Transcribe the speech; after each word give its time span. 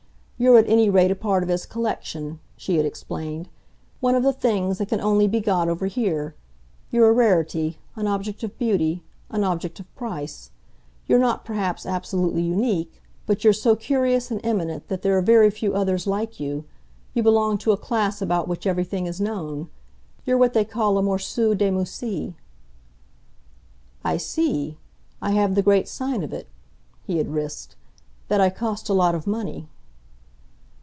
You're 0.43 0.57
at 0.57 0.67
any 0.67 0.89
rate 0.89 1.11
a 1.11 1.15
part 1.15 1.43
of 1.43 1.49
his 1.49 1.67
collection," 1.67 2.39
she 2.57 2.77
had 2.77 2.83
explained 2.87 3.47
"one 3.99 4.15
of 4.15 4.23
the 4.23 4.33
things 4.33 4.79
that 4.79 4.87
can 4.89 4.99
only 4.99 5.27
be 5.27 5.39
got 5.39 5.69
over 5.69 5.85
here. 5.85 6.33
You're 6.89 7.09
a 7.09 7.13
rarity, 7.13 7.77
an 7.95 8.07
object 8.07 8.41
of 8.41 8.57
beauty, 8.57 9.03
an 9.29 9.43
object 9.43 9.79
of 9.79 9.95
price. 9.95 10.49
You're 11.05 11.19
not 11.19 11.45
perhaps 11.45 11.85
absolutely 11.85 12.41
unique, 12.41 13.03
but 13.27 13.43
you're 13.43 13.53
so 13.53 13.75
curious 13.75 14.31
and 14.31 14.41
eminent 14.43 14.87
that 14.87 15.03
there 15.03 15.15
are 15.15 15.21
very 15.21 15.51
few 15.51 15.75
others 15.75 16.07
like 16.07 16.39
you 16.39 16.65
you 17.13 17.21
belong 17.21 17.59
to 17.59 17.71
a 17.71 17.77
class 17.77 18.19
about 18.19 18.47
which 18.47 18.65
everything 18.65 19.05
is 19.05 19.21
known. 19.21 19.69
You're 20.25 20.39
what 20.39 20.53
they 20.55 20.65
call 20.65 20.97
a 20.97 21.03
morceau 21.03 21.53
de 21.53 21.69
musee." 21.69 22.33
"I 24.03 24.17
see. 24.17 24.79
I 25.21 25.33
have 25.33 25.53
the 25.53 25.61
great 25.61 25.87
sign 25.87 26.23
of 26.23 26.33
it," 26.33 26.47
he 27.03 27.19
had 27.19 27.27
risked 27.31 27.75
"that 28.27 28.41
I 28.41 28.49
cost 28.49 28.89
a 28.89 28.93
lot 28.95 29.13
of 29.13 29.27
money." 29.27 29.67